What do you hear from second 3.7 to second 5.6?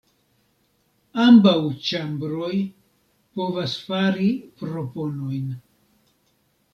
fari proponojn.